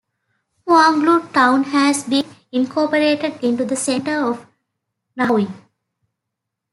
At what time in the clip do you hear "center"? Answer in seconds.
3.75-4.19